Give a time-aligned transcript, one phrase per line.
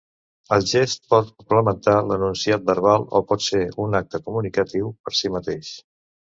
[0.55, 5.71] El gest pot complementar l'enunciat verbal o pot ser un acte comunicatiu per si mateix.